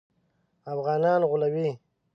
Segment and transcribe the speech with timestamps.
[0.73, 1.69] افغانان غولوي.